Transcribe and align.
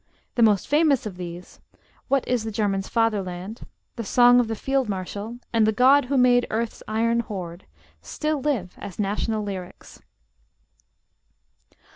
The 0.33 0.41
most 0.41 0.67
famous 0.67 1.05
of 1.05 1.15
these, 1.17 1.59
'What 2.07 2.27
is 2.27 2.43
the 2.43 2.49
German's 2.51 2.87
Fatherland?' 2.89 3.67
'The 3.97 4.03
Song 4.03 4.39
of 4.39 4.47
the 4.47 4.55
Field 4.55 4.89
marshal,' 4.89 5.37
and 5.53 5.67
'The 5.67 5.73
God 5.73 6.05
Who 6.05 6.17
Made 6.17 6.47
Earth's 6.49 6.81
Iron 6.87 7.19
Hoard,' 7.19 7.67
still 8.01 8.41
live 8.41 8.73
as 8.79 8.97
national 8.97 9.43
lyrics. 9.43 10.01